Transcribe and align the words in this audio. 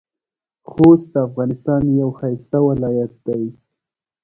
خوست 0.71 1.07
د 1.13 1.15
افغانستان 1.27 1.81
یو 2.01 2.09
ښایسته 2.19 2.57
ولایت 2.69 3.13
دی. 3.27 3.43